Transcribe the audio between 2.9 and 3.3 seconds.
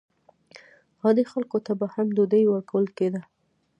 کېده.